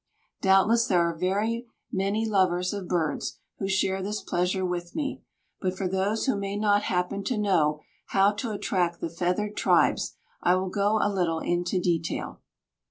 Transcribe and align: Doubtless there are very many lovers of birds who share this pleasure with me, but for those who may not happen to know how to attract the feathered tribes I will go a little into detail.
Doubtless 0.41 0.87
there 0.87 1.07
are 1.07 1.15
very 1.15 1.67
many 1.91 2.25
lovers 2.27 2.73
of 2.73 2.87
birds 2.87 3.37
who 3.59 3.67
share 3.67 4.01
this 4.01 4.19
pleasure 4.23 4.65
with 4.65 4.95
me, 4.95 5.21
but 5.59 5.77
for 5.77 5.87
those 5.87 6.25
who 6.25 6.35
may 6.35 6.57
not 6.57 6.81
happen 6.81 7.23
to 7.25 7.37
know 7.37 7.81
how 8.07 8.31
to 8.31 8.49
attract 8.49 8.99
the 8.99 9.11
feathered 9.11 9.55
tribes 9.55 10.15
I 10.41 10.55
will 10.55 10.69
go 10.69 10.97
a 10.99 11.13
little 11.13 11.37
into 11.37 11.79
detail. 11.79 12.41